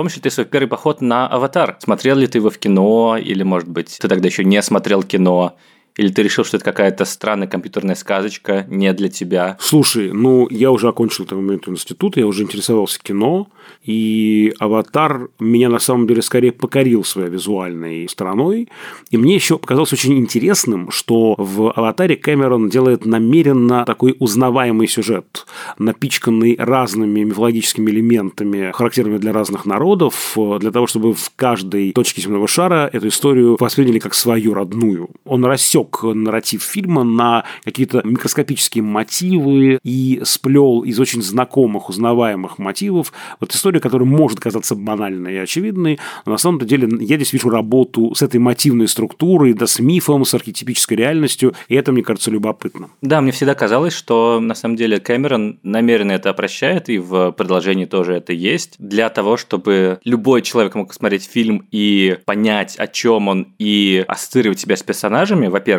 [0.00, 1.76] помнишь ли ты свой первый поход на «Аватар»?
[1.78, 5.56] Смотрел ли ты его в кино, или, может быть, ты тогда еще не смотрел кино?
[5.96, 9.56] Или ты решил, что это какая-то странная компьютерная сказочка, не для тебя?
[9.60, 13.48] Слушай, ну, я уже окончил к момент институт, я уже интересовался кино,
[13.82, 18.68] и «Аватар» меня на самом деле скорее покорил своей визуальной стороной.
[19.10, 25.46] И мне еще показалось очень интересным, что в «Аватаре» Кэмерон делает намеренно такой узнаваемый сюжет,
[25.78, 32.48] напичканный разными мифологическими элементами, характерными для разных народов, для того, чтобы в каждой точке земного
[32.48, 35.10] шара эту историю восприняли как свою родную.
[35.24, 43.12] Он рассек нарратив фильма на какие-то микроскопические мотивы и сплел из очень знакомых, узнаваемых мотивов
[43.40, 47.48] вот история, которая может казаться банальной и очевидной, но на самом деле я здесь вижу
[47.50, 52.30] работу с этой мотивной структурой, да, с мифом, с архетипической реальностью, и это, мне кажется,
[52.30, 52.90] любопытно.
[53.02, 57.84] Да, мне всегда казалось, что на самом деле Кэмерон намеренно это обращает, и в продолжении
[57.84, 63.28] тоже это есть, для того, чтобы любой человек мог смотреть фильм и понять, о чем
[63.28, 65.69] он, и ассоциировать себя с персонажами, во-первых,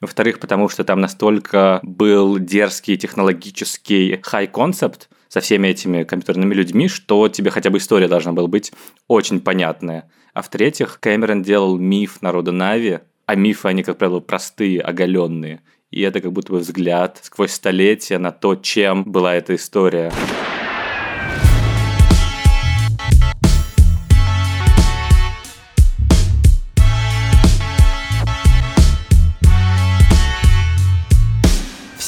[0.00, 7.26] во-вторых, потому что там настолько был дерзкий технологический хай-концепт, со всеми этими компьютерными людьми, что
[7.30, 8.70] тебе хотя бы история должна была быть
[9.08, 10.10] очень понятная.
[10.34, 15.62] А в-третьих, Кэмерон делал миф народа Нави, а мифы, они, как правило, простые, оголенные.
[15.90, 20.12] И это как будто бы взгляд сквозь столетия на то, чем была эта история.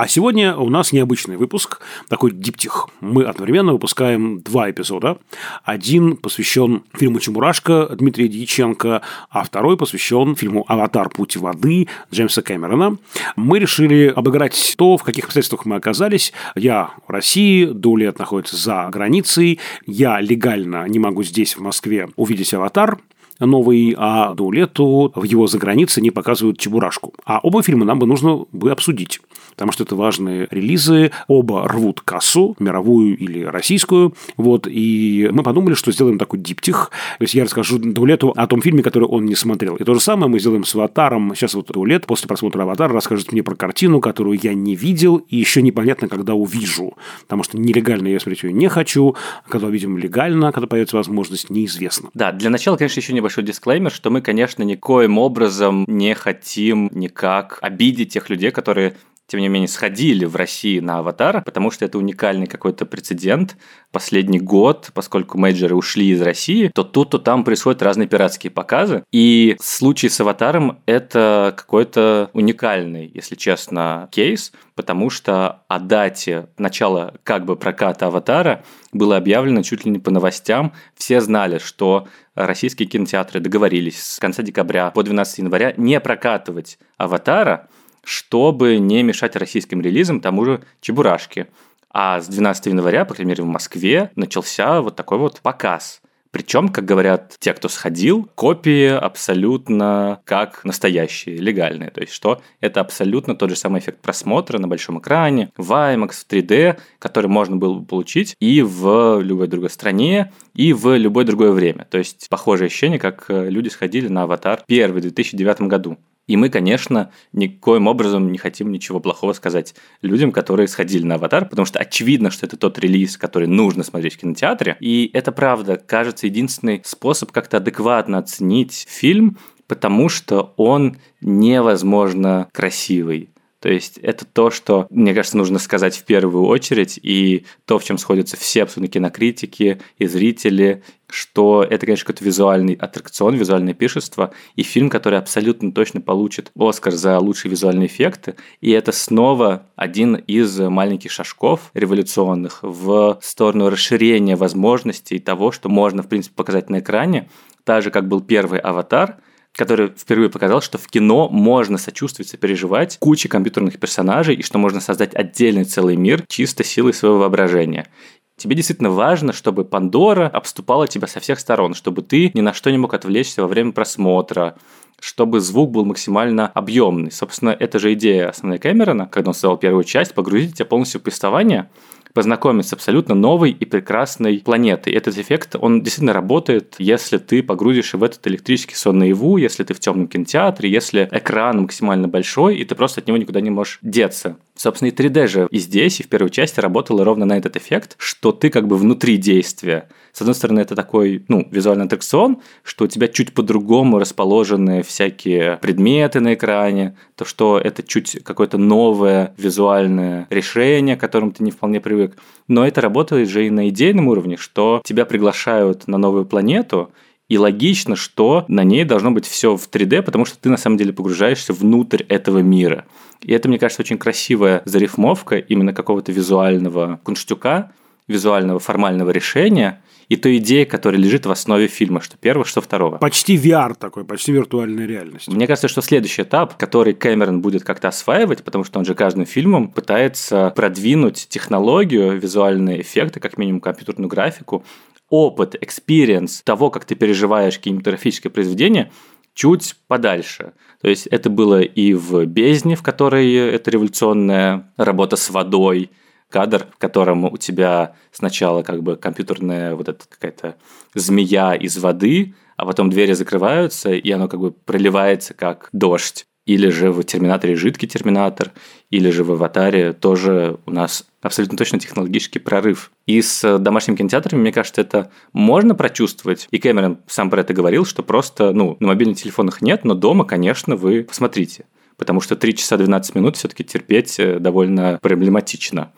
[0.00, 2.86] А сегодня у нас необычный выпуск, такой диптих.
[3.00, 5.18] Мы одновременно выпускаем два эпизода.
[5.64, 11.08] Один посвящен фильму «Чебурашка» Дмитрия Дьяченко, а второй посвящен фильму «Аватар.
[11.08, 12.96] Путь воды» Джеймса Кэмерона.
[13.34, 16.32] Мы решили обыграть то, в каких обстоятельствах мы оказались.
[16.54, 19.58] Я в России, Дулет находится за границей.
[19.84, 22.98] Я легально не могу здесь, в Москве, увидеть «Аватар»,
[23.40, 27.14] новый, а Дулету в его загранице не показывают Чебурашку.
[27.24, 29.20] А оба фильма нам бы нужно бы обсудить
[29.58, 35.74] потому что это важные релизы, оба рвут кассу, мировую или российскую, вот, и мы подумали,
[35.74, 39.34] что сделаем такой диптих, то есть я расскажу Даулету о том фильме, который он не
[39.34, 39.74] смотрел.
[39.74, 43.32] И то же самое мы сделаем с «Аватаром», сейчас вот Даулет после просмотра «Аватара» расскажет
[43.32, 48.06] мне про картину, которую я не видел, и еще непонятно, когда увижу, потому что нелегально
[48.06, 52.10] я смотреть ее не хочу, а когда увидим легально, когда появится возможность, неизвестно.
[52.14, 57.58] Да, для начала, конечно, еще небольшой дисклеймер, что мы, конечно, никоим образом не хотим никак
[57.60, 58.96] обидеть тех людей, которые
[59.28, 63.58] тем не менее, сходили в России на «Аватар», потому что это уникальный какой-то прецедент.
[63.92, 69.04] Последний год, поскольку мейджеры ушли из России, то тут, то там происходят разные пиратские показы.
[69.12, 77.12] И случай с «Аватаром»— это какой-то уникальный, если честно, кейс, потому что о дате начала
[77.22, 80.72] как бы проката «Аватара» было объявлено чуть ли не по новостям.
[80.96, 87.68] Все знали, что российские кинотеатры договорились с конца декабря по 12 января не прокатывать «Аватара»,
[88.08, 91.48] чтобы не мешать российским релизам, тому же Чебурашки.
[91.90, 96.00] А с 12 января, по крайней мере, в Москве начался вот такой вот показ.
[96.30, 101.90] Причем, как говорят те, кто сходил, копии абсолютно как настоящие, легальные.
[101.90, 106.12] То есть, что это абсолютно тот же самый эффект просмотра на большом экране, в IMAX,
[106.12, 111.24] в 3D, который можно было бы получить и в любой другой стране, и в любое
[111.24, 111.86] другое время.
[111.90, 115.98] То есть, похожее ощущение, как люди сходили на «Аватар» первый в 2009 году.
[116.28, 121.48] И мы, конечно, никоим образом не хотим ничего плохого сказать людям, которые сходили на «Аватар»,
[121.48, 124.76] потому что очевидно, что это тот релиз, который нужно смотреть в кинотеатре.
[124.78, 133.30] И это правда, кажется, единственный способ как-то адекватно оценить фильм, потому что он невозможно красивый.
[133.60, 137.84] То есть это то, что, мне кажется, нужно сказать в первую очередь, и то, в
[137.84, 144.32] чем сходятся все абсолютно кинокритики и зрители, что это, конечно, какой-то визуальный аттракцион, визуальное пишество,
[144.54, 148.36] и фильм, который абсолютно точно получит Оскар за лучшие визуальные эффекты.
[148.60, 156.04] И это снова один из маленьких шажков революционных в сторону расширения возможностей того, что можно,
[156.04, 157.28] в принципе, показать на экране.
[157.64, 159.18] Так же, как был первый «Аватар»,
[159.54, 164.80] который впервые показал, что в кино можно сочувствовать, сопереживать куче компьютерных персонажей, и что можно
[164.80, 167.88] создать отдельный целый мир чисто силой своего воображения.
[168.36, 172.70] Тебе действительно важно, чтобы Пандора обступала тебя со всех сторон, чтобы ты ни на что
[172.70, 174.56] не мог отвлечься во время просмотра,
[175.00, 177.10] чтобы звук был максимально объемный.
[177.10, 181.04] Собственно, это же идея основной Кэмерона, когда он создал первую часть, погрузить тебя полностью в
[181.04, 181.68] повествование,
[182.14, 184.92] познакомиться с абсолютно новой и прекрасной планетой.
[184.92, 189.74] Этот эффект, он действительно работает, если ты погрузишь в этот электрический сон наяву, если ты
[189.74, 193.78] в темном кинотеатре, если экран максимально большой, и ты просто от него никуда не можешь
[193.82, 194.36] деться.
[194.58, 197.94] Собственно, и 3D же и здесь, и в первой части работало ровно на этот эффект,
[197.96, 199.88] что ты как бы внутри действия.
[200.12, 205.58] С одной стороны, это такой, ну, визуальный аттракцион, что у тебя чуть по-другому расположены всякие
[205.58, 211.52] предметы на экране, то, что это чуть какое-то новое визуальное решение, к которому ты не
[211.52, 212.16] вполне привык.
[212.48, 216.90] Но это работает же и на идейном уровне, что тебя приглашают на новую планету,
[217.28, 220.78] и логично, что на ней должно быть все в 3D, потому что ты на самом
[220.78, 222.86] деле погружаешься внутрь этого мира.
[223.22, 227.72] И это, мне кажется, очень красивая зарифмовка именно какого-то визуального кунштюка,
[228.06, 232.96] визуального формального решения и той идеи, которая лежит в основе фильма, что первого, что второго.
[232.96, 235.28] Почти VR такой, почти виртуальная реальность.
[235.28, 239.26] Мне кажется, что следующий этап, который Кэмерон будет как-то осваивать, потому что он же каждым
[239.26, 244.64] фильмом пытается продвинуть технологию, визуальные эффекты, как минимум компьютерную графику,
[245.08, 248.90] опыт, experience того, как ты переживаешь кинематографическое произведение,
[249.34, 250.52] чуть подальше.
[250.80, 255.90] То есть это было и в «Бездне», в которой это революционная работа с водой,
[256.30, 260.56] кадр, в котором у тебя сначала как бы компьютерная вот эта какая-то
[260.94, 266.70] змея из воды, а потом двери закрываются, и оно как бы проливается как дождь или
[266.70, 268.52] же в Терминаторе жидкий Терминатор,
[268.88, 272.90] или же в Аватаре тоже у нас абсолютно точно технологический прорыв.
[273.04, 276.48] И с домашними кинотеатрами, мне кажется, это можно прочувствовать.
[276.50, 280.24] И Кэмерон сам про это говорил, что просто, ну, на мобильных телефонах нет, но дома,
[280.24, 281.66] конечно, вы посмотрите.
[281.98, 285.92] Потому что 3 часа 12 минут все-таки терпеть э, довольно проблематично.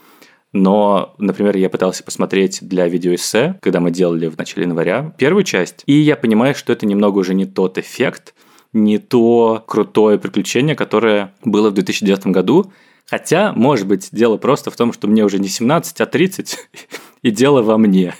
[0.52, 5.84] Но, например, я пытался посмотреть для видеоэссе, когда мы делали в начале января первую часть,
[5.86, 8.34] и я понимаю, что это немного уже не тот эффект,
[8.72, 12.72] не то крутое приключение, которое было в 2009 году.
[13.06, 16.58] Хотя, может быть, дело просто в том, что мне уже не 17, а 30,
[17.22, 18.14] и дело во мне.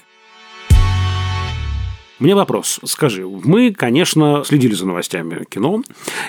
[2.21, 2.81] Мне вопрос.
[2.85, 5.83] Скажи, мы, конечно, следили за новостями кино,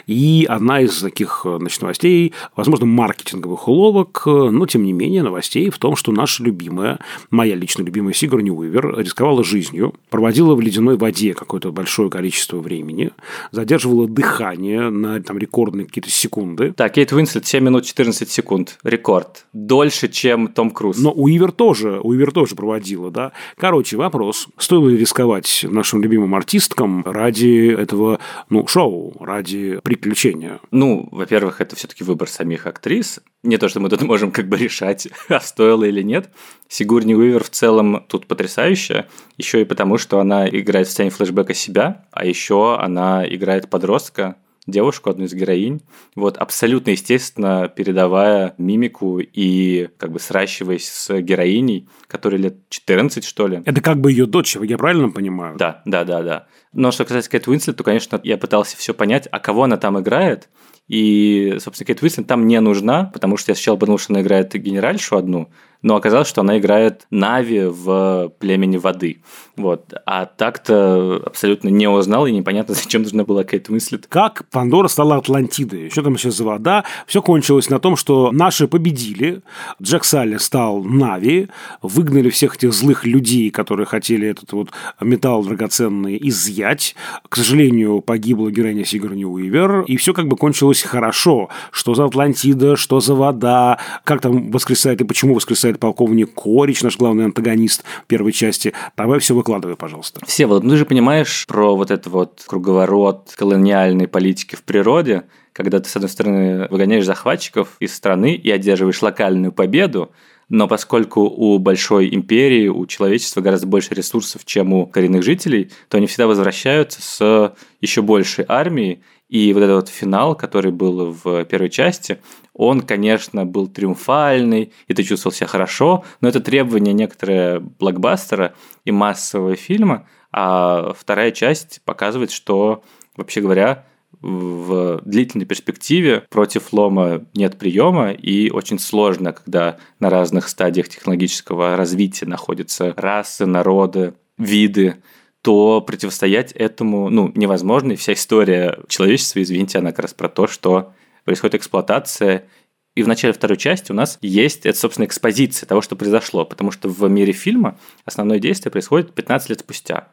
[0.08, 5.78] и одна из таких значит, новостей, возможно, маркетинговых уловок, но, тем не менее, новостей в
[5.80, 7.00] том, что наша любимая,
[7.30, 13.12] моя лично любимая Сигурни Уивер рисковала жизнью, проводила в ледяной воде какое-то большое количество времени,
[13.52, 16.72] задерживала дыхание на там, рекордные какие-то секунды.
[16.72, 18.80] Так, Кейт Уинслет 7 минут 14 секунд.
[18.84, 19.46] Рекорд.
[19.52, 21.00] Дольше, чем Том Круз.
[21.00, 23.34] Но Уивер тоже, Уивер тоже проводила, да.
[23.58, 24.48] Короче, вопрос.
[24.58, 28.20] Стоило ли рисковать на нашим любимым артисткам ради этого
[28.50, 30.60] ну, шоу, ради приключения?
[30.70, 33.20] Ну, во-первых, это все-таки выбор самих актрис.
[33.42, 36.30] Не то, что мы тут можем как бы решать, а стоило или нет.
[36.68, 39.08] Сигурни Уивер в целом тут потрясающая,
[39.38, 44.36] еще и потому, что она играет в сцене флешбека себя, а еще она играет подростка,
[44.68, 45.82] девушку, одну из героинь,
[46.16, 53.48] вот абсолютно естественно передавая мимику и как бы сращиваясь с героиней, которой лет 14, что
[53.48, 53.62] ли.
[53.66, 55.58] Это как бы ее дочь, я правильно понимаю?
[55.58, 56.48] Да, да, да, да.
[56.74, 60.00] Но что касается Кэт Уинслет, то, конечно, я пытался все понять, а кого она там
[60.00, 60.48] играет,
[60.88, 64.54] и, собственно, Кейт Уинслет там не нужна, потому что я сначала подумал, что она играет
[64.54, 65.50] генеральшу одну,
[65.82, 69.22] но оказалось, что она играет Нави в «Племени воды».
[69.58, 69.94] Вот.
[70.06, 74.08] А так-то абсолютно не узнал, и непонятно, зачем нужна была Кейт Уинслет.
[74.08, 75.90] Как Пандора стала Атлантидой?
[75.90, 76.84] Что там сейчас за вода?
[77.06, 79.42] Все кончилось на том, что наши победили,
[79.82, 81.50] Джейк Салли стал Нави,
[81.82, 84.70] выгнали всех этих злых людей, которые хотели этот вот
[85.00, 86.96] металл драгоценный изъять.
[87.28, 91.50] К сожалению, погибла героиня Сигарни Уивер, и все как бы кончилось хорошо.
[91.72, 96.84] Что за Атлантида, что за вода, как там воскресает и почему воскресает это полковник Корич,
[96.84, 98.74] наш главный антагонист первой части.
[98.96, 100.22] Давай все выкладывай, пожалуйста.
[100.26, 105.24] Все, вот ну, ты же понимаешь про вот этот вот круговорот колониальной политики в природе,
[105.54, 110.12] когда ты, с одной стороны, выгоняешь захватчиков из страны и одерживаешь локальную победу,
[110.52, 115.98] но поскольку у большой империи, у человечества гораздо больше ресурсов, чем у коренных жителей, то
[115.98, 119.02] они всегда возвращаются с еще большей армией,
[119.32, 122.20] и вот этот вот финал, который был в первой части,
[122.54, 128.92] он, конечно, был триумфальный, и ты чувствовал себя хорошо, но это требование некоторые блокбастера и
[128.92, 132.84] массового фильма, а вторая часть показывает, что,
[133.16, 133.86] вообще говоря,
[134.20, 141.78] в длительной перспективе против лома нет приема, и очень сложно, когда на разных стадиях технологического
[141.78, 144.98] развития находятся расы, народы, виды,
[145.42, 147.94] то противостоять этому ну, невозможно.
[147.94, 150.94] И вся история человечества, извините, она как раз про то, что
[151.26, 152.48] происходит эксплуатация,
[152.96, 156.72] И в начале второй части у нас есть, это, собственно, экспозиция того, что произошло, потому
[156.72, 160.10] что в мире фильма основное действие происходит 15 лет спустя.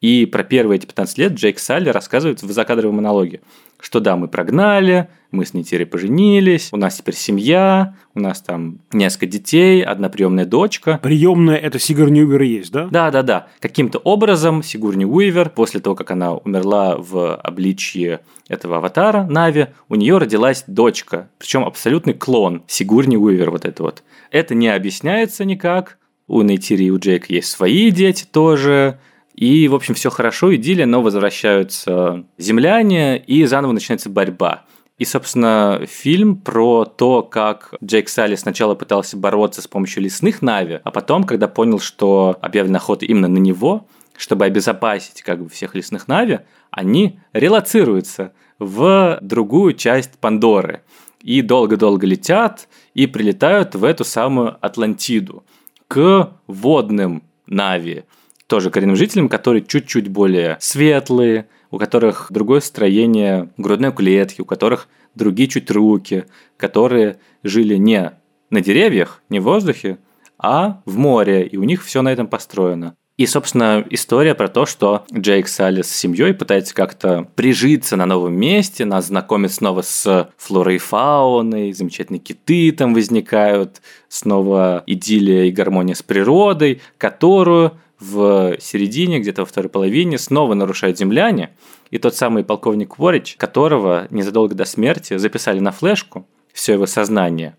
[0.00, 3.40] И про первые эти 15 лет Джейк Салли рассказывает в закадровом монологе,
[3.80, 8.78] что да, мы прогнали, мы с Нитирой поженились, у нас теперь семья, у нас там
[8.92, 11.00] несколько детей, одна приемная дочка.
[11.02, 12.86] Приемная это Сигурни Уивер есть, да?
[12.90, 13.48] Да, да, да.
[13.58, 19.96] Каким-то образом Сигурни Уивер, после того, как она умерла в обличье этого аватара Нави, у
[19.96, 24.04] нее родилась дочка, причем абсолютный клон Сигурни Уивер вот это вот.
[24.30, 25.98] Это не объясняется никак.
[26.28, 28.98] У Нейтири и у Джейка есть свои дети тоже,
[29.38, 34.64] и, в общем, все хорошо, идиллия, но возвращаются земляне, и заново начинается борьба.
[34.98, 40.80] И, собственно, фильм про то, как Джейк Салли сначала пытался бороться с помощью лесных Нави,
[40.82, 45.76] а потом, когда понял, что объявлена охота именно на него, чтобы обезопасить как бы всех
[45.76, 46.40] лесных Нави,
[46.72, 50.82] они релацируются в другую часть Пандоры.
[51.22, 55.44] И долго-долго летят и прилетают в эту самую Атлантиду
[55.86, 58.02] к водным Нави–
[58.48, 64.88] тоже коренным жителям, которые чуть-чуть более светлые, у которых другое строение грудной клетки, у которых
[65.14, 66.24] другие чуть руки,
[66.56, 68.12] которые жили не
[68.50, 69.98] на деревьях, не в воздухе,
[70.38, 72.96] а в море, и у них все на этом построено.
[73.18, 78.34] И, собственно, история про то, что Джейк Салли с семьей пытается как-то прижиться на новом
[78.34, 85.50] месте, нас знакомит снова с флорой и фауной, замечательные киты там возникают, снова идиллия и
[85.50, 91.50] гармония с природой, которую в середине, где-то во второй половине, снова нарушают земляне,
[91.90, 97.56] и тот самый полковник Ворич, которого незадолго до смерти записали на флешку все его сознание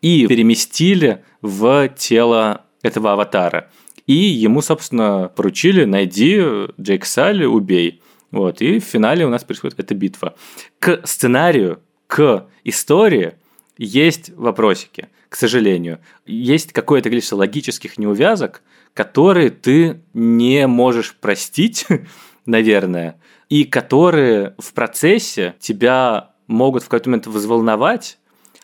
[0.00, 3.68] и переместили в тело этого аватара.
[4.06, 6.40] И ему, собственно, поручили найди
[6.80, 8.02] Джейк Салли, убей.
[8.30, 10.34] Вот, и в финале у нас происходит эта битва.
[10.78, 13.34] К сценарию, к истории
[13.78, 16.00] есть вопросики, к сожалению.
[16.26, 21.86] Есть какое-то количество логических неувязок, которые ты не можешь простить,
[22.46, 28.18] наверное, и которые в процессе тебя могут в какой-то момент взволновать,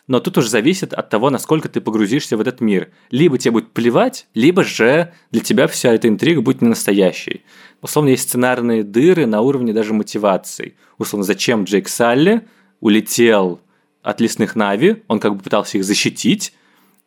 [0.07, 2.89] но тут уже зависит от того, насколько ты погрузишься в этот мир.
[3.11, 7.43] Либо тебе будет плевать, либо же для тебя вся эта интрига будет не настоящей.
[7.81, 10.75] Условно, есть сценарные дыры на уровне даже мотивации.
[10.97, 12.41] Условно, зачем Джейк Салли
[12.79, 13.61] улетел
[14.01, 16.53] от лесных Нави, он как бы пытался их защитить,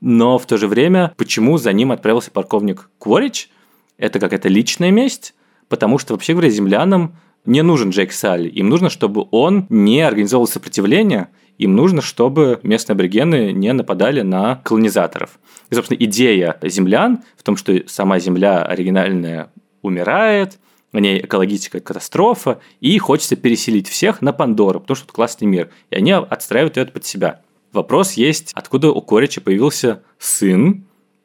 [0.01, 3.51] но в то же время, почему за ним отправился полковник Кворич?
[3.97, 5.35] Это какая-то личная месть,
[5.69, 8.49] потому что, вообще говоря, землянам не нужен Джейк Салли.
[8.49, 14.57] Им нужно, чтобы он не организовал сопротивление, им нужно, чтобы местные аборигены не нападали на
[14.57, 15.39] колонизаторов.
[15.71, 19.51] И, собственно, идея землян в том, что сама земля оригинальная
[19.83, 20.59] умирает,
[20.93, 25.71] на ней экологическая катастрофа, и хочется переселить всех на Пандору, потому что тут классный мир.
[25.91, 27.41] И они отстраивают ее под себя.
[27.73, 30.85] Вопрос есть, откуда у Корича появился сын,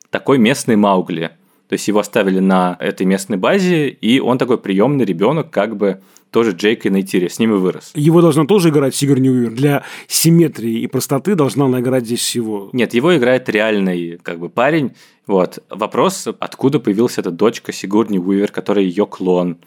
[0.09, 1.31] такой местный Маугли.
[1.69, 6.01] То есть его оставили на этой местной базе, и он такой приемный ребенок, как бы
[6.31, 7.91] тоже Джейк и Нейтири, с ними вырос.
[7.93, 9.51] Его должна тоже играть Сигурни Уивер.
[9.51, 12.69] Для симметрии и простоты должна она играть здесь всего.
[12.73, 14.93] Нет, его играет реальный как бы парень.
[15.27, 15.59] Вот.
[15.69, 19.57] Вопрос, откуда появилась эта дочка Сигурни Уивер, которая ее клон.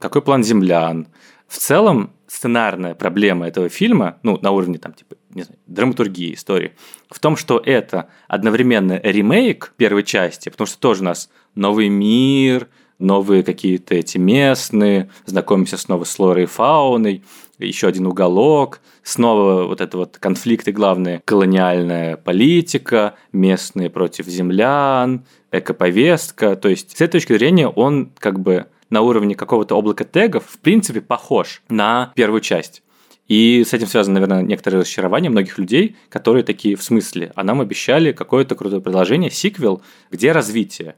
[0.00, 1.06] Какой план землян?
[1.48, 6.72] В целом, сценарная проблема этого фильма, ну, на уровне там, типа, не знаю, драматургии, истории,
[7.08, 12.68] в том, что это одновременно ремейк первой части, потому что тоже у нас новый мир,
[12.98, 17.22] новые какие-то эти местные, знакомимся снова с лорой и фауной,
[17.58, 26.56] еще один уголок, снова вот это вот конфликты главные, колониальная политика, местные против землян, экоповестка,
[26.56, 30.58] то есть с этой точки зрения он как бы на уровне какого-то облака тегов, в
[30.58, 32.82] принципе, похож на первую часть.
[33.28, 37.60] И с этим связано, наверное, некоторое разочарование многих людей, которые такие, в смысле, а нам
[37.60, 40.94] обещали какое-то крутое предложение, сиквел, где развитие.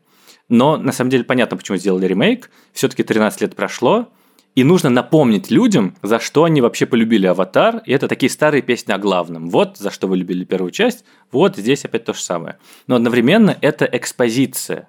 [0.49, 2.51] Но на самом деле понятно, почему сделали ремейк.
[2.73, 4.09] Все-таки 13 лет прошло,
[4.55, 8.93] и нужно напомнить людям, за что они вообще полюбили «Аватар», и это такие старые песни
[8.93, 9.51] о главном.
[9.51, 12.59] Вот за что вы любили первую часть, вот здесь опять то же самое.
[12.87, 14.89] Но одновременно это экспозиция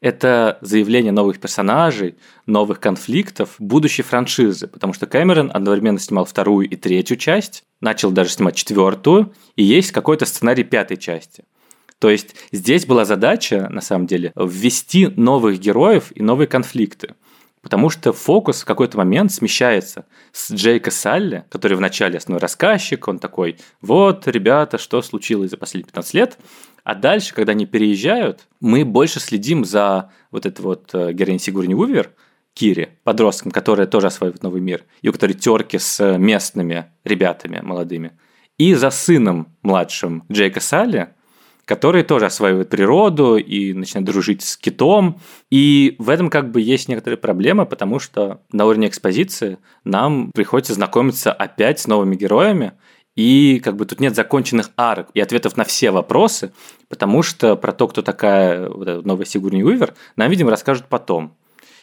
[0.00, 6.76] это заявление новых персонажей, новых конфликтов будущей франшизы, потому что Кэмерон одновременно снимал вторую и
[6.76, 11.44] третью часть, начал даже снимать четвертую, и есть какой-то сценарий пятой части.
[11.98, 17.14] То есть здесь была задача, на самом деле, ввести новых героев и новые конфликты.
[17.62, 23.08] Потому что фокус в какой-то момент смещается с Джейка Салли, который в начале основной рассказчик,
[23.08, 26.38] он такой, вот, ребята, что случилось за последние 15 лет,
[26.86, 31.74] а дальше, когда они переезжают, мы больше следим за вот этой вот э, героиней Сигурни
[31.74, 32.12] Увер,
[32.54, 38.12] Кири, подростком, которая тоже осваивает новый мир, и у которой терки с местными ребятами молодыми.
[38.56, 41.08] и за сыном младшим Джейка Салли,
[41.64, 45.20] который тоже осваивает природу и начинает дружить с китом.
[45.50, 50.74] И в этом как бы есть некоторые проблемы, потому что на уровне экспозиции нам приходится
[50.74, 52.74] знакомиться опять с новыми героями,
[53.16, 56.52] и как бы тут нет законченных арок и ответов на все вопросы,
[56.88, 61.34] потому что про то, кто такая вот новая Сигурни Уивер, нам, видимо, расскажут потом.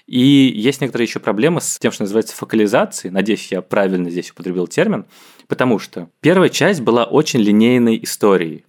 [0.05, 3.11] И есть некоторые еще проблемы с тем, что называется фокализацией.
[3.11, 5.05] Надеюсь, я правильно здесь употребил термин.
[5.47, 8.65] Потому что первая часть была очень линейной историей.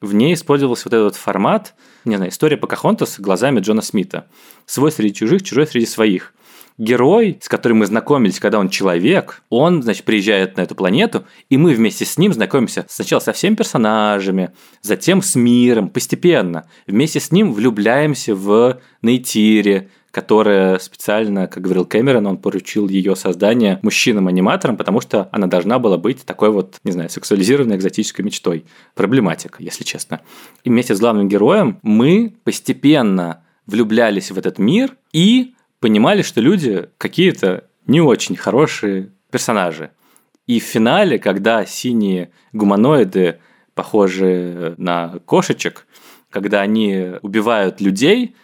[0.00, 4.28] В ней использовался вот этот формат, не знаю, история Покахонтас глазами Джона Смита.
[4.64, 6.34] Свой среди чужих, чужой среди своих
[6.78, 11.56] герой, с которым мы знакомились, когда он человек, он, значит, приезжает на эту планету, и
[11.56, 14.50] мы вместе с ним знакомимся сначала со всеми персонажами,
[14.82, 16.66] затем с миром, постепенно.
[16.86, 23.78] Вместе с ним влюбляемся в Нейтире, которая специально, как говорил Кэмерон, он поручил ее создание
[23.82, 28.64] мужчинам-аниматорам, потому что она должна была быть такой вот, не знаю, сексуализированной экзотической мечтой.
[28.94, 30.22] Проблематика, если честно.
[30.64, 36.88] И вместе с главным героем мы постепенно влюблялись в этот мир и понимали, что люди
[36.98, 39.90] какие-то не очень хорошие персонажи.
[40.46, 43.40] И в финале, когда синие гуманоиды,
[43.74, 45.86] похожие на кошечек,
[46.30, 48.36] когда они убивают людей,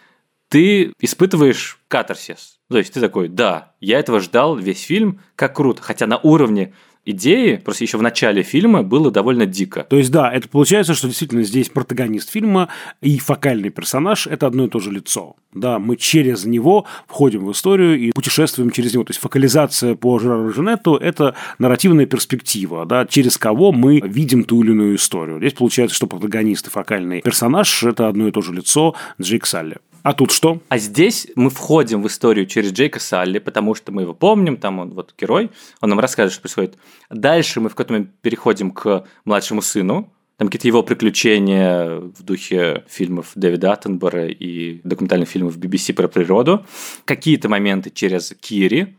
[0.49, 2.59] ты испытываешь катарсис.
[2.69, 5.81] То есть ты такой, да, я этого ждал весь фильм, как круто.
[5.81, 6.73] Хотя на уровне
[7.05, 9.83] идеи, просто еще в начале фильма было довольно дико.
[9.83, 12.69] То есть, да, это получается, что действительно здесь протагонист фильма
[13.01, 15.35] и фокальный персонаж– это одно и то же лицо.
[15.53, 19.03] Да, мы через него входим в историю и путешествуем через него.
[19.03, 24.63] То есть, фокализация по Жерару Женетту– это нарративная перспектива, да, через кого мы видим ту
[24.63, 25.37] или иную историю.
[25.39, 29.77] Здесь получается, что протагонист и фокальный персонаж– это одно и то же лицо Джейк Салли.
[30.03, 30.61] А тут что?
[30.67, 34.79] А здесь мы входим в историю через Джейка Салли, потому что мы его помним, там
[34.79, 36.77] он вот герой, он нам рассказывает, что происходит.
[37.09, 42.83] Дальше мы в какой-то момент переходим к младшему сыну, там какие-то его приключения в духе
[42.89, 46.65] фильмов Дэвида Аттенбора и документальных фильмов BBC про природу.
[47.05, 48.97] Какие-то моменты через Кири.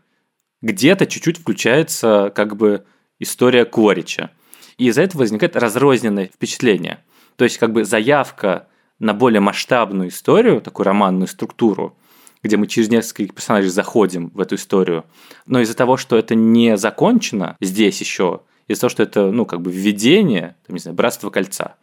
[0.62, 2.84] Где-то чуть-чуть включается как бы
[3.18, 4.30] история Корича.
[4.78, 7.00] И из-за этого возникает разрозненное впечатление.
[7.36, 11.96] То есть как бы заявка на более масштабную историю, такую романную структуру,
[12.42, 15.04] где мы через нескольких персонажей заходим в эту историю.
[15.46, 19.62] Но из-за того, что это не закончено здесь еще, из-за того, что это, ну, как
[19.62, 21.76] бы введение, там, не знаю, братство кольца,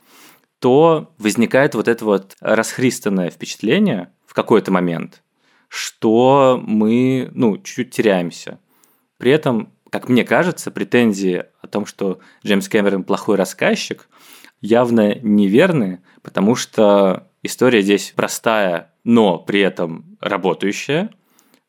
[0.60, 5.24] то возникает вот это вот расхристанное впечатление в какой-то момент,
[5.68, 8.60] что мы, ну, чуть-чуть теряемся.
[9.18, 14.08] При этом, как мне кажется, претензии о том, что Джеймс Кэмерон плохой рассказчик,
[14.62, 21.10] явно неверны, потому что история здесь простая, но при этом работающая.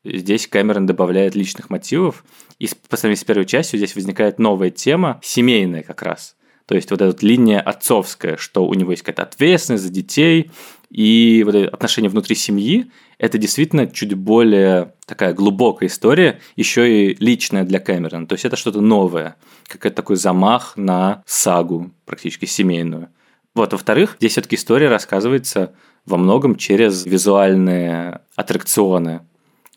[0.05, 2.25] Здесь Кэмерон добавляет личных мотивов,
[2.59, 6.37] и по сравнению с первой частью здесь возникает новая тема, семейная как раз.
[6.67, 10.51] То есть вот эта линия отцовская, что у него есть какая-то ответственность за детей,
[10.93, 17.65] и вот отношения внутри семьи– это действительно чуть более такая глубокая история, еще и личная
[17.65, 18.27] для Кэмерона.
[18.27, 19.37] То есть это что-то новое,
[19.69, 23.09] какой-то такой замах на сагу, практически семейную.
[23.55, 25.75] Вот, во-вторых, здесь все-таки история рассказывается
[26.05, 29.23] во многом через визуальные аттракционы,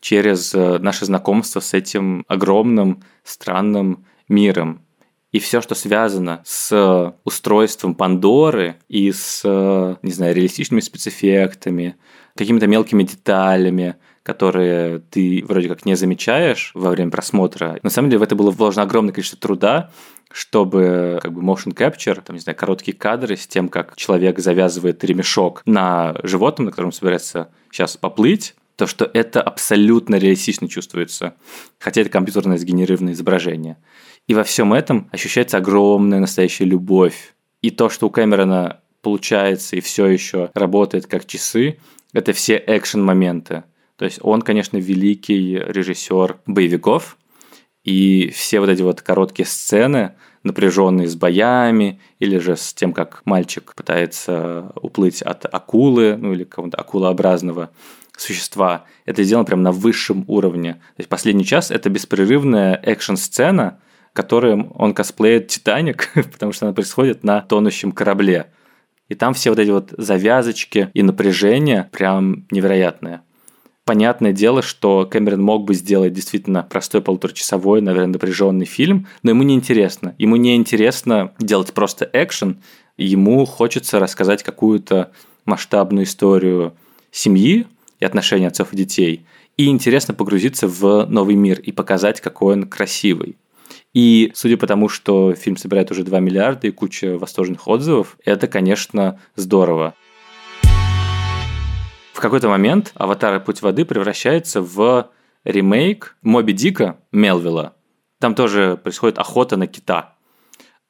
[0.01, 4.81] через э, наше знакомство с этим огромным, странным миром.
[5.35, 9.43] И все, что связано с устройством Пандоры и с,
[10.01, 11.97] не знаю, реалистичными спецэффектами,
[12.37, 17.77] какими-то мелкими деталями, которые ты вроде как не замечаешь во время просмотра.
[17.83, 19.91] На самом деле в это было вложено огромное количество труда,
[20.31, 25.03] чтобы как бы motion capture, там, не знаю, короткие кадры с тем, как человек завязывает
[25.03, 31.35] ремешок на животном, на котором собирается сейчас поплыть, то, что это абсолютно реалистично чувствуется,
[31.77, 33.75] хотя это компьютерное сгенерированное изображение.
[34.27, 37.35] И во всем этом ощущается огромная настоящая любовь.
[37.61, 41.77] И то, что у Кэмерона получается и все еще работает как часы,
[42.13, 43.63] это все экшен-моменты.
[43.97, 47.17] То есть он, конечно, великий режиссер боевиков,
[47.83, 53.21] и все вот эти вот короткие сцены, напряженные с боями, или же с тем, как
[53.25, 57.69] мальчик пытается уплыть от акулы, ну или какого-то акулообразного
[58.17, 60.73] существа, это сделано прям на высшем уровне.
[60.73, 63.79] То есть последний час это беспрерывная экшн-сцена,
[64.15, 68.47] которым он косплеит Титаник, потому что она происходит на тонущем корабле.
[69.09, 73.21] И там все вот эти вот завязочки и напряжение прям невероятные.
[73.83, 79.43] Понятное дело, что Кэмерон мог бы сделать действительно простой полуторачасовой, наверное, напряженный фильм, но ему
[79.43, 80.15] не интересно.
[80.17, 82.61] Ему не интересно делать просто экшен,
[82.97, 85.11] ему хочется рассказать какую-то
[85.43, 86.73] масштабную историю
[87.11, 87.67] семьи
[87.99, 89.25] и отношений отцов и детей.
[89.57, 93.35] И интересно погрузиться в новый мир и показать, какой он красивый.
[93.95, 98.47] И судя по тому, что фильм собирает уже 2 миллиарда и куча восторженных отзывов, это,
[98.47, 99.95] конечно, здорово.
[102.11, 103.41] В какой-то момент «Аватар.
[103.41, 105.09] Путь воды» превращается в
[105.45, 107.73] ремейк Моби Дика Мелвилла.
[108.19, 110.15] Там тоже происходит охота на кита.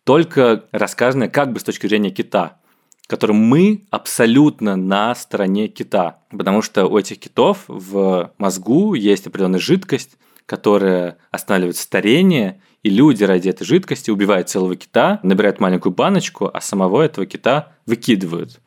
[0.03, 2.59] Только рассказанная как бы с точки зрения кита,
[3.05, 6.23] которым мы абсолютно на стороне кита.
[6.31, 13.23] Потому что у этих китов в мозгу есть определенная жидкость, которая останавливает старение и люди
[13.23, 18.59] ради этой жидкости убивают целого кита, набирают маленькую баночку, а самого этого кита выкидывают.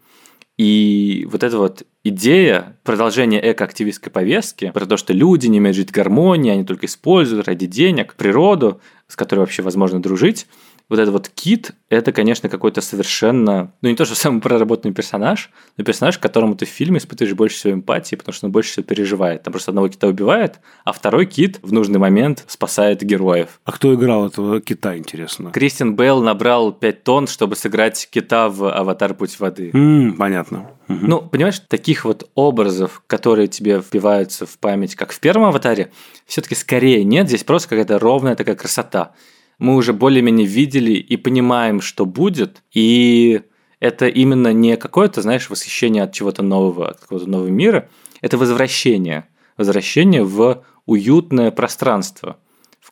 [0.57, 5.91] И вот эта вот идея продолжения экоактивистской повестки про то, что люди не умеют жить
[5.91, 10.49] в гармонии, они только используют ради денег природу, с которой вообще возможно дружить,
[10.89, 15.51] вот этот вот Кит, это, конечно, какой-то совершенно, ну не то, что самый проработанный персонаж,
[15.77, 18.85] но персонаж, которому ты в фильме испытываешь больше всего эмпатии, потому что он больше всего
[18.85, 19.43] переживает.
[19.43, 23.61] Там просто одного кита убивает, а второй кит в нужный момент спасает героев.
[23.65, 25.51] А кто играл этого кита, интересно?
[25.51, 29.09] Кристиан Бейл набрал 5 тонн, чтобы сыграть кита в «Аватар.
[29.19, 29.71] Путь воды».
[29.73, 30.71] М, понятно.
[30.89, 30.99] Угу.
[31.03, 35.91] Ну, понимаешь, таких вот образов, которые тебе вбиваются в память, как в первом «Аватаре»,
[36.27, 39.13] все-таки скорее нет, здесь просто какая-то ровная такая красота
[39.59, 43.43] мы уже более-менее видели и понимаем, что будет, и
[43.81, 47.89] это именно не какое-то, знаешь, восхищение от чего-то нового, от какого-то нового мира,
[48.21, 52.39] это возвращение, возвращение в уютное пространство–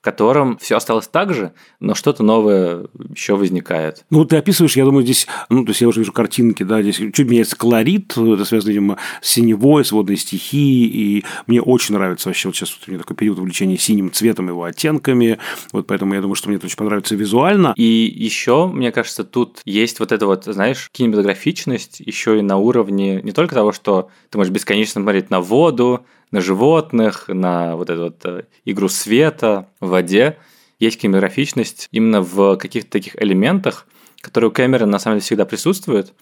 [0.06, 4.04] котором все осталось так же, но что-то новое еще возникает.
[4.08, 6.94] Ну, ты описываешь, я думаю, здесь, ну, то есть я уже вижу картинки, да, здесь
[6.94, 12.28] чуть меняется колорит, это связано, видимо, с синевой, с водной стихией, и мне очень нравится
[12.28, 15.40] вообще, вот сейчас вот у меня такой период увлечения синим цветом, его оттенками,
[15.72, 17.74] вот поэтому я думаю, что мне это очень понравится визуально.
[17.76, 23.20] И еще, мне кажется, тут есть вот эта вот, знаешь, кинематографичность еще и на уровне
[23.22, 28.04] не только того, что ты можешь бесконечно смотреть на воду, на животных, на вот эту
[28.04, 30.38] вот э, игру света в воде.
[30.78, 33.86] Есть кинематографичность именно в каких-то таких элементах,
[34.20, 36.12] которые у Кэмерона на самом деле всегда присутствуют.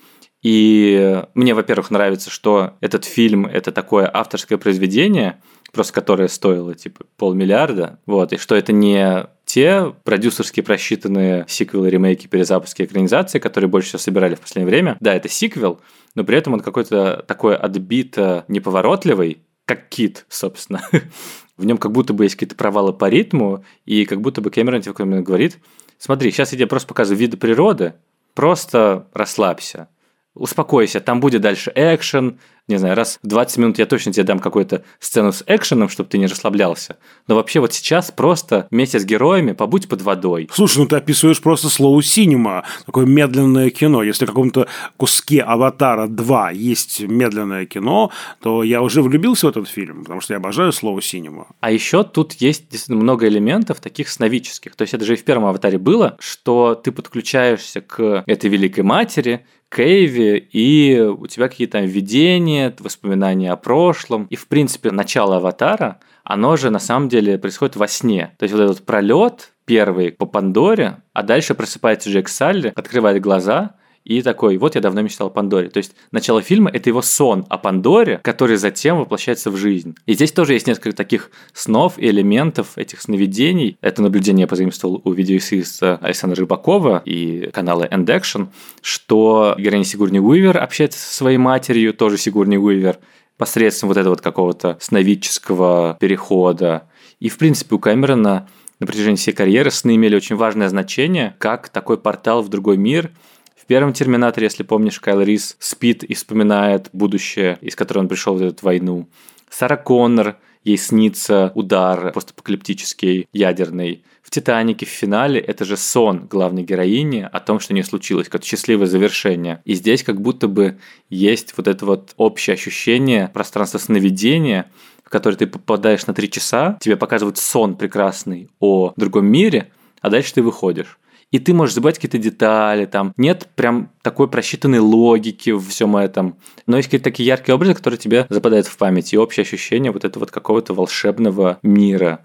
[0.43, 5.41] И мне, во-первых, нравится, что этот фильм– это такое авторское произведение,
[5.73, 12.27] просто которое стоило типа полмиллиарда, вот, и что это не те продюсерские просчитанные сиквелы, ремейки,
[12.27, 14.97] перезапуски, экранизации, которые больше всего собирали в последнее время.
[15.01, 15.81] Да, это сиквел,
[16.15, 20.83] но при этом он какой-то такой отбито неповоротливый, как кит, собственно.
[21.57, 24.83] в нем как будто бы есть какие-то провалы по ритму, и как будто бы Кэмерон
[24.83, 25.59] тебе говорит,
[25.99, 27.95] смотри, сейчас я тебе просто показываю виды природы,
[28.35, 29.89] просто расслабься,
[30.35, 34.39] успокойся, там будет дальше экшен, не знаю, раз в 20 минут я точно тебе дам
[34.39, 36.97] какую-то сцену с экшеном, чтобы ты не расслаблялся.
[37.29, 40.49] Но вообще вот сейчас просто вместе с героями побудь под водой.
[40.51, 44.03] Слушай, ну ты описываешь просто слово синема, такое медленное кино.
[44.03, 49.69] Если в каком-то куске «Аватара 2» есть медленное кино, то я уже влюбился в этот
[49.69, 51.49] фильм, потому что я обожаю слово синема.
[51.61, 54.75] А еще тут есть действительно много элементов таких сновидческих.
[54.75, 58.85] То есть это же и в первом «Аватаре» было, что ты подключаешься к этой великой
[58.85, 64.27] матери, Кейве, и у тебя какие-то там видения, воспоминания о прошлом.
[64.31, 68.35] И, в принципе, начало аватара, оно же на самом деле происходит во сне.
[68.39, 73.75] То есть вот этот пролет первый по Пандоре, а дальше просыпается Джек Салли, открывает глаза,
[74.05, 75.71] и такой, вот я давно мечтал о Пандоре.
[75.71, 79.97] То есть начало фильма– это его сон о Пандоре, который затем воплощается в жизнь.
[80.05, 83.79] И здесь тоже есть несколько таких снов и элементов этих сновидений.
[83.81, 88.49] Это наблюдение я позаимствовал у видеоэссеиста Александра Рыбакова и канала End Action,
[88.83, 92.99] что героиня Сигурни Уивер общается со своей матерью, тоже Сигурни Уивер,
[93.39, 96.89] посредством вот этого вот какого-то сновидческого перехода.
[97.21, 98.49] И, в принципе, у Кэмерона
[98.81, 103.11] на протяжении всей карьеры сны имели очень важное значение, как такой портал в другой мир–
[103.65, 108.37] в первом Терминаторе, если помнишь, Кайл Рис спит и вспоминает будущее, из которого он пришел
[108.37, 109.09] в эту войну.
[109.49, 114.05] Сара Коннор, ей снится удар постапокалиптический, ядерный.
[114.23, 118.45] В «Титанике» в финале это же сон главной героини о том, что не случилось, как
[118.45, 119.63] счастливое завершение.
[119.65, 120.77] И здесь как будто бы
[121.09, 124.71] есть вот это вот общее ощущение пространства сновидения,
[125.03, 129.71] в которое ты попадаешь на три часа, тебе показывают сон прекрасный о другом мире,
[130.03, 130.99] а дальше ты выходишь
[131.31, 136.37] и ты можешь забывать какие-то детали, там нет прям такой просчитанной логики в всем этом,
[136.67, 140.05] но есть какие-то такие яркие образы, которые тебе западают в память, и общее ощущение вот
[140.05, 142.25] этого вот какого-то волшебного мира.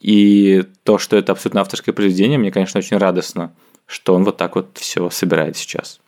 [0.00, 3.52] И то, что это абсолютно авторское произведение, мне, конечно, очень радостно,
[3.86, 6.00] что он вот так вот все собирает сейчас.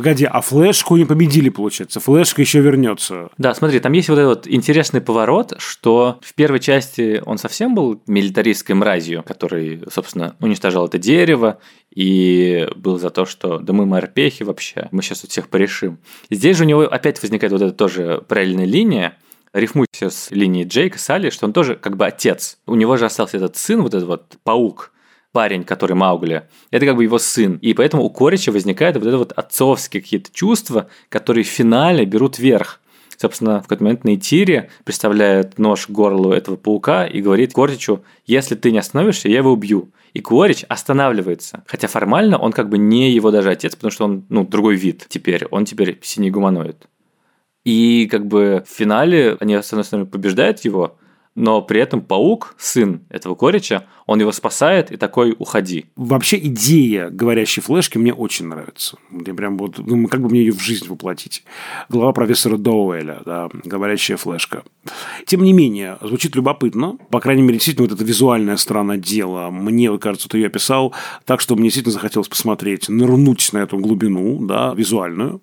[0.00, 2.00] Погоди, а флешку не победили, получается?
[2.00, 3.28] Флешка еще вернется.
[3.36, 8.00] Да, смотри, там есть вот этот интересный поворот, что в первой части он совсем был
[8.06, 11.58] милитаристской мразью, который, собственно, уничтожал это дерево
[11.94, 15.98] и был за то, что да мы морпехи вообще, мы сейчас тут всех порешим.
[16.30, 19.18] Здесь же у него опять возникает вот эта тоже параллельная линия,
[19.52, 22.56] рифмуйся с линией Джейка Салли, что он тоже как бы отец.
[22.64, 24.92] У него же остался этот сын, вот этот вот паук,
[25.32, 27.56] парень, который Маугли, это как бы его сын.
[27.56, 32.38] И поэтому у Корича возникают вот это вот отцовские какие-то чувства, которые в финале берут
[32.38, 32.80] верх.
[33.16, 38.54] Собственно, в какой-то момент Нейтири представляет нож к горлу этого паука и говорит Коричу, если
[38.54, 39.90] ты не остановишься, я его убью.
[40.14, 41.62] И Корич останавливается.
[41.66, 45.04] Хотя формально он как бы не его даже отец, потому что он, ну, другой вид
[45.08, 45.44] теперь.
[45.50, 46.88] Он теперь синий гуманоид.
[47.64, 50.96] И как бы в финале они, с одной стороны, побеждают его,
[51.34, 55.86] но при этом паук, сын этого корича, он его спасает и такой «уходи».
[55.94, 58.98] Вообще идея говорящей флешки мне очень нравится.
[59.10, 61.44] Я прям вот, ну, как бы мне ее в жизнь воплотить.
[61.88, 64.64] Глава профессора Доуэля, да, говорящая флешка.
[65.26, 66.98] Тем не менее, звучит любопытно.
[67.10, 69.50] По крайней мере, действительно, вот эта визуальная сторона дела.
[69.50, 70.92] Мне, кажется, ты ее описал
[71.24, 75.40] так, что мне действительно захотелось посмотреть, нырнуть на эту глубину, да, визуальную.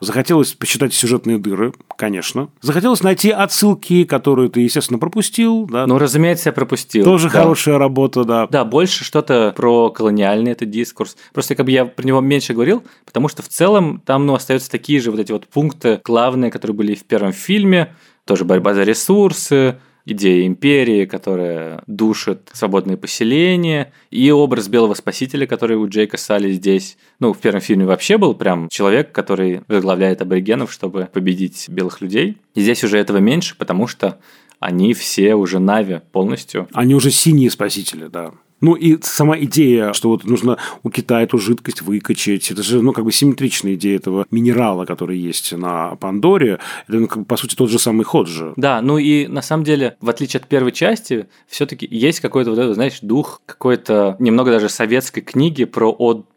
[0.00, 2.50] Захотелось почитать сюжетные дыры, конечно.
[2.60, 5.66] Захотелось найти отсылки, которые ты, естественно, пропустил.
[5.66, 5.86] Да.
[5.86, 7.04] Ну, разумеется, я пропустил.
[7.04, 7.40] Тоже да.
[7.40, 8.46] хорошая работа, да.
[8.48, 11.16] Да, больше что-то про колониальный этот дискурс.
[11.32, 14.70] Просто как бы я про него меньше говорил, потому что в целом там ну, остаются
[14.70, 17.94] такие же вот эти вот пункты главные, которые были в первом фильме.
[18.24, 25.76] Тоже борьба за ресурсы, идея империи, которая душит свободные поселения, и образ белого спасителя, который
[25.76, 30.72] у Джейка Салли здесь, ну, в первом фильме вообще был прям человек, который возглавляет аборигенов,
[30.72, 32.38] чтобы победить белых людей.
[32.54, 34.18] И здесь уже этого меньше, потому что
[34.58, 36.68] они все уже Нави полностью.
[36.72, 38.32] Они уже синие спасители, да.
[38.62, 42.92] Ну и сама идея, что вот нужно у Китая эту жидкость выкачать, это же, ну,
[42.92, 46.60] как бы симметричная идея этого минерала, который есть на Пандоре.
[46.88, 48.54] Это, ну, как бы, по сути, тот же самый ход же.
[48.56, 52.58] Да, ну и на самом деле, в отличие от первой части, все-таки есть какой-то вот
[52.58, 55.90] этот, знаешь, дух какой-то немного даже советской книги про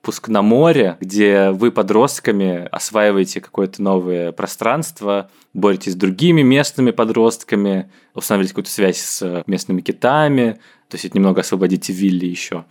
[0.06, 7.90] отпуск на море, где вы подростками осваиваете какое-то новое пространство, боретесь с другими местными подростками,
[8.14, 12.66] устанавливаете какую-то связь с местными китами, то есть немного освободите Вилли еще.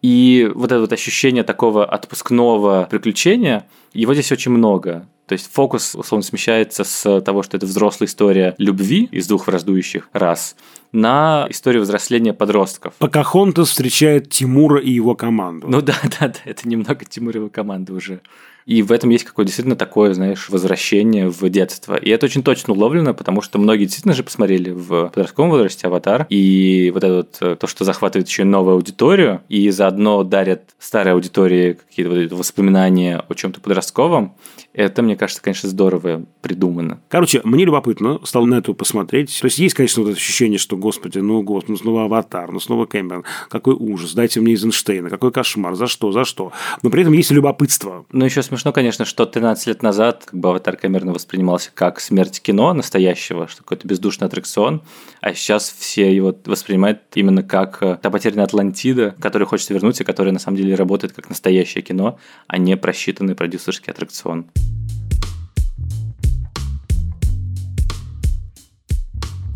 [0.00, 5.08] И вот это вот ощущение такого отпускного приключения, его здесь очень много.
[5.26, 10.08] То есть фокус, условно, смещается с того, что это взрослая история любви из двух враждующих
[10.12, 10.56] рас,
[10.92, 12.94] на историю взросления подростков.
[12.98, 15.66] Покахонтас встречает Тимура и его команду.
[15.68, 18.20] Ну да, да, да, это немного Тимура и его команды уже.
[18.66, 21.94] И в этом есть какое-то действительно такое, знаешь, возвращение в детство.
[21.94, 26.26] И это очень точно уловлено, потому что многие действительно же посмотрели в подростковом возрасте «Аватар».
[26.30, 31.12] И вот это вот э, то, что захватывает еще новую аудиторию, и заодно дарят старой
[31.12, 34.34] аудитории какие-то вот воспоминания о чем-то подростковом,
[34.72, 37.00] это, мне кажется, конечно, здорово придумано.
[37.08, 39.38] Короче, мне любопытно стало на это посмотреть.
[39.40, 42.60] То есть есть, конечно, вот это ощущение, что, господи, ну, господи, ну, снова «Аватар», ну,
[42.60, 46.52] снова Кэмерон, какой ужас, дайте мне Эйзенштейна, какой кошмар, за что, за что.
[46.82, 48.06] Но при этом есть любопытство.
[48.12, 52.40] Ну, еще смешно, конечно, что 13 лет назад как бы «Аватар» Кэмерона воспринимался как смерть
[52.40, 54.82] кино настоящего, что какой-то бездушный аттракцион,
[55.20, 60.04] а сейчас все его воспринимают именно как э, та потерянная Атлантида, которая хочется вернуть и
[60.04, 64.46] которая на самом деле работает как настоящее кино, а не просчитанный продюсерский аттракцион.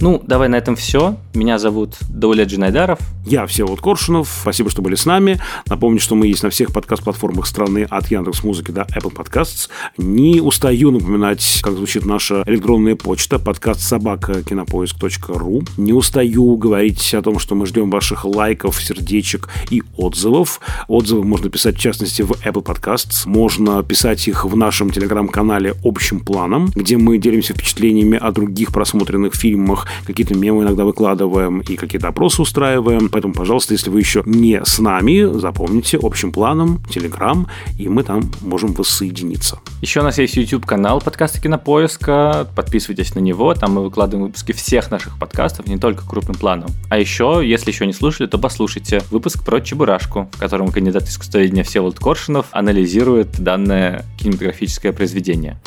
[0.01, 1.17] Ну, давай на этом все.
[1.35, 2.99] Меня зовут Даулет Джинайдаров.
[3.27, 4.35] Я Всеволод Коршунов.
[4.41, 5.39] Спасибо, что были с нами.
[5.69, 9.69] Напомню, что мы есть на всех подкаст-платформах страны от Яндекс Музыки до Apple Podcasts.
[9.99, 15.65] Не устаю напоминать, как звучит наша электронная почта подкаст собака кинопоиск.ру.
[15.77, 20.61] Не устаю говорить о том, что мы ждем ваших лайков, сердечек и отзывов.
[20.89, 23.27] Отзывы можно писать, в частности, в Apple Podcasts.
[23.27, 29.35] Можно писать их в нашем телеграм-канале «Общим планом», где мы делимся впечатлениями о других просмотренных
[29.35, 33.09] фильмах какие-то мемы иногда выкладываем и какие-то опросы устраиваем.
[33.09, 37.47] Поэтому, пожалуйста, если вы еще не с нами, запомните общим планом Телеграм,
[37.79, 39.61] и мы там можем воссоединиться.
[39.81, 42.49] Еще у нас есть YouTube-канал подкаста Кинопоиска.
[42.55, 46.71] Подписывайтесь на него, там мы выкладываем выпуски всех наших подкастов, не только крупным планом.
[46.89, 51.65] А еще, если еще не слушали, то послушайте выпуск про Чебурашку, в котором кандидат искусствоведения
[51.65, 55.59] Всеволод Коршунов анализирует данное кинематографическое произведение.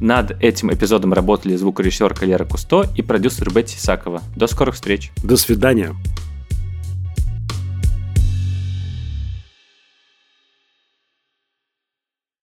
[0.00, 4.22] Над этим эпизодом работали звукорежиссер Калера Кусто и продюсер Бетти Исакова.
[4.36, 5.12] До скорых встреч.
[5.22, 5.94] До свидания.